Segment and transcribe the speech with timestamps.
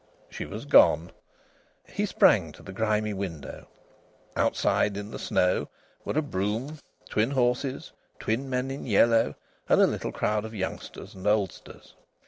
[0.31, 1.11] She was gone.
[1.87, 3.67] He sprang to the grimy window.
[4.35, 5.69] Outside, in the snow,
[6.03, 9.35] were a brougham, twin horses, twin men in yellow,
[9.69, 11.93] and a little crowd of youngsters and oldsters.